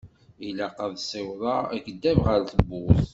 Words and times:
Ilaq 0.47 0.77
ad 0.85 0.93
ssiwḍeɣ 0.99 1.61
akeddab 1.75 2.19
ar 2.33 2.41
tewwurt. 2.51 3.07